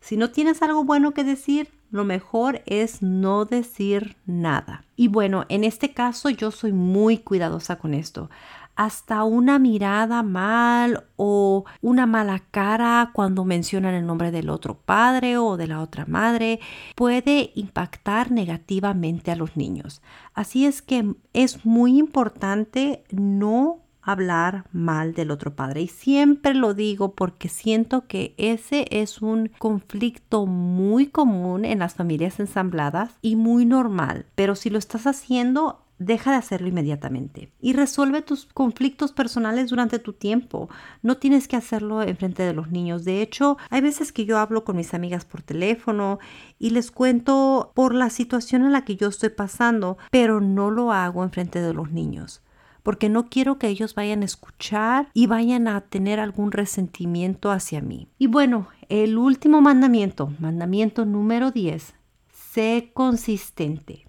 Si 0.00 0.18
no 0.18 0.30
tienes 0.30 0.60
algo 0.60 0.84
bueno 0.84 1.14
que 1.14 1.24
decir, 1.24 1.70
lo 1.90 2.04
mejor 2.04 2.60
es 2.66 3.00
no 3.00 3.46
decir 3.46 4.18
nada. 4.26 4.84
Y 4.96 5.08
bueno, 5.08 5.46
en 5.48 5.64
este 5.64 5.94
caso 5.94 6.28
yo 6.28 6.50
soy 6.50 6.72
muy 6.74 7.16
cuidadosa 7.16 7.78
con 7.78 7.94
esto 7.94 8.28
hasta 8.76 9.24
una 9.24 9.58
mirada 9.58 10.22
mal 10.22 11.04
o 11.16 11.64
una 11.80 12.06
mala 12.06 12.42
cara 12.50 13.10
cuando 13.12 13.44
mencionan 13.44 13.94
el 13.94 14.06
nombre 14.06 14.30
del 14.30 14.50
otro 14.50 14.78
padre 14.78 15.38
o 15.38 15.56
de 15.56 15.66
la 15.66 15.80
otra 15.80 16.04
madre 16.06 16.60
puede 16.94 17.52
impactar 17.54 18.30
negativamente 18.30 19.30
a 19.30 19.36
los 19.36 19.56
niños. 19.56 20.02
Así 20.34 20.66
es 20.66 20.82
que 20.82 21.14
es 21.32 21.64
muy 21.64 21.98
importante 21.98 23.04
no 23.10 23.80
hablar 24.06 24.66
mal 24.72 25.14
del 25.14 25.32
otro 25.32 25.56
padre. 25.56 25.82
Y 25.82 25.88
siempre 25.88 26.54
lo 26.54 26.74
digo 26.74 27.12
porque 27.14 27.48
siento 27.48 28.06
que 28.06 28.34
ese 28.38 28.86
es 28.90 29.20
un 29.20 29.50
conflicto 29.58 30.46
muy 30.46 31.08
común 31.08 31.64
en 31.64 31.80
las 31.80 31.94
familias 31.94 32.38
ensambladas 32.38 33.18
y 33.20 33.34
muy 33.34 33.66
normal. 33.66 34.26
Pero 34.36 34.54
si 34.54 34.70
lo 34.70 34.78
estás 34.78 35.08
haciendo, 35.08 35.85
deja 35.98 36.30
de 36.30 36.36
hacerlo 36.36 36.68
inmediatamente 36.68 37.52
y 37.60 37.72
resuelve 37.72 38.22
tus 38.22 38.46
conflictos 38.46 39.12
personales 39.12 39.70
durante 39.70 39.98
tu 39.98 40.12
tiempo. 40.12 40.68
No 41.02 41.16
tienes 41.16 41.48
que 41.48 41.56
hacerlo 41.56 42.02
en 42.02 42.16
frente 42.16 42.42
de 42.42 42.52
los 42.52 42.70
niños. 42.70 43.04
De 43.04 43.22
hecho, 43.22 43.56
hay 43.70 43.80
veces 43.80 44.12
que 44.12 44.24
yo 44.24 44.38
hablo 44.38 44.64
con 44.64 44.76
mis 44.76 44.94
amigas 44.94 45.24
por 45.24 45.42
teléfono 45.42 46.18
y 46.58 46.70
les 46.70 46.90
cuento 46.90 47.72
por 47.74 47.94
la 47.94 48.10
situación 48.10 48.62
en 48.64 48.72
la 48.72 48.84
que 48.84 48.96
yo 48.96 49.08
estoy 49.08 49.30
pasando, 49.30 49.98
pero 50.10 50.40
no 50.40 50.70
lo 50.70 50.92
hago 50.92 51.22
en 51.22 51.30
frente 51.30 51.60
de 51.60 51.74
los 51.74 51.90
niños 51.90 52.42
porque 52.82 53.08
no 53.08 53.28
quiero 53.28 53.58
que 53.58 53.66
ellos 53.66 53.96
vayan 53.96 54.22
a 54.22 54.26
escuchar 54.26 55.08
y 55.12 55.26
vayan 55.26 55.66
a 55.66 55.80
tener 55.80 56.20
algún 56.20 56.52
resentimiento 56.52 57.50
hacia 57.50 57.80
mí. 57.80 58.06
Y 58.16 58.28
bueno, 58.28 58.68
el 58.88 59.18
último 59.18 59.60
mandamiento, 59.60 60.32
mandamiento 60.38 61.04
número 61.04 61.50
10, 61.50 61.94
sé 62.32 62.92
consistente. 62.94 64.05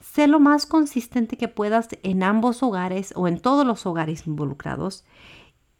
Sé 0.00 0.26
lo 0.26 0.40
más 0.40 0.66
consistente 0.66 1.36
que 1.36 1.48
puedas 1.48 1.88
en 2.02 2.22
ambos 2.22 2.62
hogares 2.62 3.12
o 3.16 3.28
en 3.28 3.40
todos 3.40 3.66
los 3.66 3.86
hogares 3.86 4.26
involucrados 4.26 5.04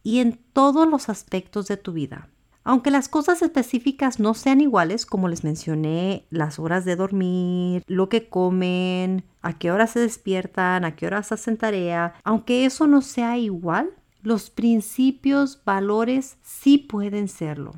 y 0.03 0.19
en 0.19 0.41
todos 0.53 0.89
los 0.89 1.09
aspectos 1.09 1.69
de 1.69 1.77
tu 1.77 1.93
vida. 1.93 2.29
Aunque 2.65 2.91
las 2.91 3.09
cosas 3.09 3.41
específicas 3.41 4.21
no 4.21 4.35
sean 4.35 4.61
iguales, 4.61 5.07
como 5.07 5.29
les 5.29 5.43
mencioné, 5.43 6.27
las 6.29 6.59
horas 6.59 6.85
de 6.85 6.97
dormir, 6.97 7.83
lo 7.87 8.11
que 8.11 8.29
comen, 8.29 9.25
a 9.41 9.59
qué 9.59 9.71
hora 9.71 9.87
se 9.87 10.01
despiertan, 10.01 10.85
a 10.85 10.95
qué 10.95 11.07
horas 11.07 11.33
hacen 11.33 11.57
tarea, 11.57 12.15
aunque 12.25 12.67
eso 12.67 12.87
no 12.87 13.01
sea 13.01 13.39
igual, 13.39 13.91
los 14.23 14.51
principios, 14.51 15.63
valores 15.65 16.37
sí 16.43 16.77
pueden 16.77 17.29
serlo, 17.29 17.73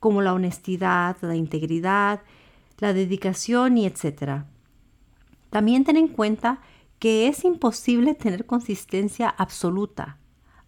como 0.00 0.22
la 0.22 0.32
honestidad, 0.32 1.16
la 1.20 1.36
integridad, 1.36 2.22
la 2.78 2.94
dedicación 2.94 3.76
y 3.76 3.84
etcétera. 3.84 4.46
También 5.50 5.84
ten 5.84 5.96
en 5.96 6.08
cuenta 6.08 6.60
que 6.98 7.28
es 7.28 7.44
imposible 7.44 8.14
tener 8.14 8.46
consistencia 8.46 9.28
absoluta, 9.28 10.18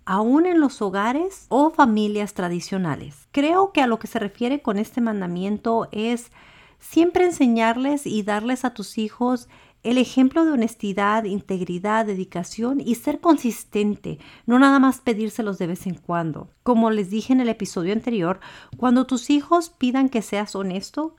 aún 0.05 0.47
en 0.47 0.61
los 0.61 0.81
hogares 0.81 1.47
o 1.49 1.71
familias 1.71 2.35
tradicionales. 2.35 3.29
Creo 3.33 3.73
que 3.73 3.83
a 3.83 3.87
lo 3.87 3.99
que 3.99 4.07
se 4.07 4.19
refiere 4.19 4.63
con 4.63 4.79
este 4.79 5.01
mandamiento 5.01 5.89
es 5.93 6.31
siempre 6.79 7.25
enseñarles 7.25 8.07
y 8.07 8.23
darles 8.23 8.65
a 8.65 8.75
tus 8.75 8.97
hijos 8.99 9.49
el 9.83 9.97
ejemplo 9.97 10.45
de 10.45 10.53
honestidad, 10.53 11.25
integridad, 11.25 12.05
dedicación 12.05 12.81
y 12.81 12.97
ser 12.97 13.21
consistente, 13.21 14.19
no 14.45 14.59
nada 14.59 14.79
más 14.79 15.01
pedírselos 15.01 15.57
de 15.59 15.69
vez 15.69 15.87
en 15.87 15.95
cuando. 15.95 16.51
Como 16.63 16.91
les 16.91 17.09
dije 17.09 17.33
en 17.33 17.41
el 17.41 17.49
episodio 17.49 17.95
anterior, 17.95 18.41
cuando 18.77 19.07
tus 19.07 19.31
hijos 19.31 19.71
pidan 19.71 20.11
que 20.11 20.21
seas 20.21 20.55
honesto, 20.55 21.17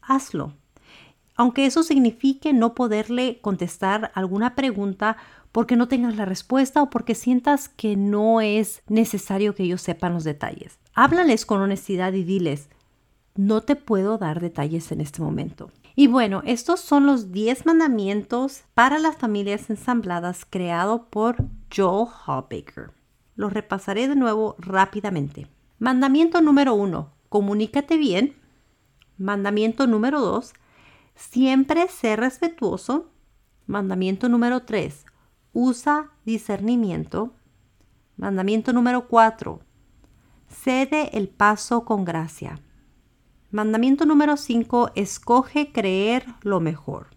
hazlo 0.00 0.54
aunque 1.40 1.64
eso 1.64 1.82
signifique 1.82 2.52
no 2.52 2.74
poderle 2.74 3.38
contestar 3.40 4.12
alguna 4.14 4.54
pregunta 4.54 5.16
porque 5.52 5.74
no 5.74 5.88
tengas 5.88 6.14
la 6.18 6.26
respuesta 6.26 6.82
o 6.82 6.90
porque 6.90 7.14
sientas 7.14 7.70
que 7.70 7.96
no 7.96 8.42
es 8.42 8.82
necesario 8.88 9.54
que 9.54 9.62
ellos 9.62 9.80
sepan 9.80 10.12
los 10.12 10.24
detalles. 10.24 10.78
Háblales 10.92 11.46
con 11.46 11.62
honestidad 11.62 12.12
y 12.12 12.24
diles, 12.24 12.68
no 13.36 13.62
te 13.62 13.74
puedo 13.74 14.18
dar 14.18 14.38
detalles 14.38 14.92
en 14.92 15.00
este 15.00 15.22
momento. 15.22 15.70
Y 15.96 16.08
bueno, 16.08 16.42
estos 16.44 16.80
son 16.80 17.06
los 17.06 17.32
10 17.32 17.64
mandamientos 17.64 18.64
para 18.74 18.98
las 18.98 19.16
familias 19.16 19.70
ensambladas 19.70 20.44
creado 20.44 21.06
por 21.06 21.36
Joel 21.74 22.06
Hallbaker. 22.26 22.90
Los 23.34 23.54
repasaré 23.54 24.08
de 24.08 24.14
nuevo 24.14 24.56
rápidamente. 24.58 25.46
Mandamiento 25.78 26.42
número 26.42 26.74
1, 26.74 27.10
comunícate 27.30 27.96
bien. 27.96 28.36
Mandamiento 29.16 29.86
número 29.86 30.20
2, 30.20 30.52
Siempre 31.14 31.88
ser 31.88 32.20
respetuoso. 32.20 33.10
Mandamiento 33.66 34.28
número 34.28 34.62
3. 34.62 35.06
Usa 35.52 36.10
discernimiento. 36.24 37.34
Mandamiento 38.16 38.72
número 38.72 39.08
4. 39.08 39.60
Cede 40.48 41.16
el 41.16 41.28
paso 41.28 41.84
con 41.84 42.04
gracia. 42.04 42.60
Mandamiento 43.50 44.06
número 44.06 44.36
5. 44.36 44.92
Escoge 44.94 45.72
creer 45.72 46.24
lo 46.42 46.60
mejor. 46.60 47.08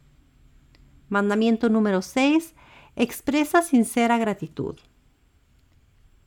Mandamiento 1.09 1.69
número 1.69 2.01
6. 2.01 2.55
Expresa 2.95 3.61
sincera 3.61 4.17
gratitud. 4.17 4.77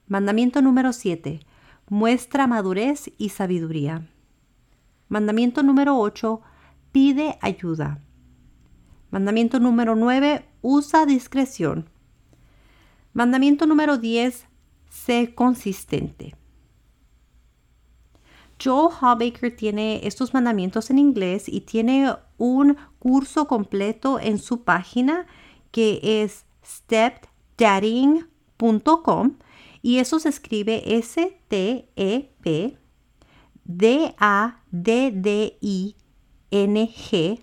Mandamiento 0.09 0.63
número 0.63 0.93
7. 0.93 1.41
Muestra 1.89 2.47
madurez 2.47 3.11
y 3.19 3.31
sabiduría. 3.31 4.09
Mandamiento 5.09 5.63
número 5.63 5.99
8 5.99 6.41
pide 6.97 7.37
ayuda. 7.43 8.01
Mandamiento 9.11 9.61
número 9.61 9.95
9, 9.95 10.49
usa 10.63 11.05
discreción. 11.05 11.91
Mandamiento 13.13 13.67
número 13.67 13.99
10, 13.99 14.47
sé 14.89 15.35
consistente. 15.35 16.35
Joel 18.59 18.95
Hallbaker 18.99 19.55
tiene 19.55 20.07
estos 20.07 20.33
mandamientos 20.33 20.89
en 20.89 20.99
inglés 20.99 21.51
y 21.51 21.61
tiene 21.61 22.15
un 22.39 22.79
curso 22.99 23.47
completo 23.47 24.19
en 24.19 24.39
su 24.39 24.63
página 24.63 25.27
que 25.73 26.23
es 26.23 26.47
stepdaddying.com 26.65 29.37
y 29.83 29.99
eso 29.99 30.19
se 30.19 30.31
escribe 30.31 30.97
S-T-E-P 30.97 32.79
D-A-D-D-I 33.65 35.97
ng.com. 36.51 37.41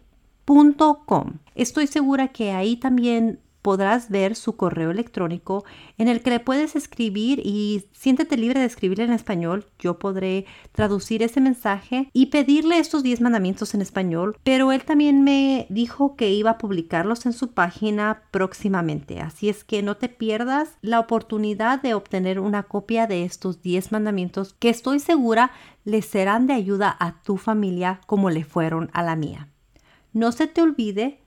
Estoy 1.55 1.87
segura 1.87 2.29
que 2.29 2.51
ahí 2.51 2.75
también 2.77 3.39
podrás 3.63 4.09
ver 4.09 4.35
su 4.35 4.55
correo 4.55 4.91
electrónico 4.91 5.65
en 5.97 6.07
el 6.07 6.21
que 6.21 6.29
le 6.29 6.39
puedes 6.39 6.75
escribir 6.75 7.41
y 7.43 7.85
siéntete 7.93 8.37
libre 8.37 8.59
de 8.59 8.67
escribir 8.67 8.99
en 8.99 9.11
español. 9.11 9.65
Yo 9.79 9.97
podré 9.97 10.45
traducir 10.73 11.23
ese 11.23 11.41
mensaje 11.41 12.09
y 12.13 12.27
pedirle 12.27 12.77
estos 12.77 13.01
10 13.01 13.21
mandamientos 13.21 13.73
en 13.73 13.81
español, 13.81 14.37
pero 14.43 14.71
él 14.71 14.83
también 14.83 15.23
me 15.23 15.65
dijo 15.69 16.15
que 16.15 16.29
iba 16.29 16.51
a 16.51 16.57
publicarlos 16.59 17.25
en 17.25 17.33
su 17.33 17.53
página 17.53 18.23
próximamente. 18.29 19.21
Así 19.21 19.49
es 19.49 19.63
que 19.63 19.81
no 19.81 19.97
te 19.97 20.09
pierdas 20.09 20.77
la 20.81 20.99
oportunidad 20.99 21.81
de 21.81 21.93
obtener 21.93 22.39
una 22.39 22.63
copia 22.63 23.07
de 23.07 23.23
estos 23.23 23.61
10 23.61 23.93
mandamientos 23.93 24.53
que 24.59 24.69
estoy 24.69 24.99
segura 24.99 25.51
les 25.85 26.05
serán 26.05 26.47
de 26.47 26.53
ayuda 26.53 26.95
a 26.99 27.23
tu 27.23 27.37
familia 27.37 28.01
como 28.05 28.29
le 28.29 28.43
fueron 28.43 28.89
a 28.93 29.03
la 29.03 29.15
mía. 29.15 29.47
No 30.11 30.31
se 30.31 30.47
te 30.47 30.61
olvide 30.61 31.22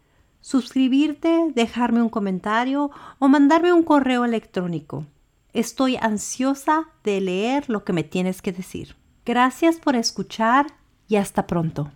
suscribirte, 0.46 1.50
dejarme 1.56 2.00
un 2.00 2.08
comentario 2.08 2.92
o 3.18 3.26
mandarme 3.26 3.72
un 3.72 3.82
correo 3.82 4.24
electrónico. 4.24 5.04
Estoy 5.52 5.96
ansiosa 5.96 6.84
de 7.02 7.20
leer 7.20 7.68
lo 7.68 7.82
que 7.82 7.92
me 7.92 8.04
tienes 8.04 8.42
que 8.42 8.52
decir. 8.52 8.94
Gracias 9.24 9.74
por 9.78 9.96
escuchar 9.96 10.68
y 11.08 11.16
hasta 11.16 11.48
pronto. 11.48 11.90